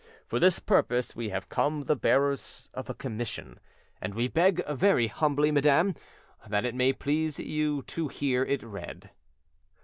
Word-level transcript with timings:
For 0.25 0.39
this 0.39 0.57
purpose 0.57 1.15
we 1.15 1.29
have 1.29 1.47
come 1.47 1.81
the 1.83 1.95
bearers 1.95 2.71
of 2.73 2.89
a 2.89 2.95
commission, 2.95 3.59
and 4.01 4.15
we 4.15 4.27
beg 4.27 4.65
very 4.67 5.05
humbly, 5.05 5.51
madam, 5.51 5.93
that 6.49 6.65
it 6.65 6.73
may 6.73 6.91
please 6.91 7.37
you 7.39 7.83
to 7.83 8.07
hear 8.07 8.43
it 8.43 8.63
read." 8.63 9.11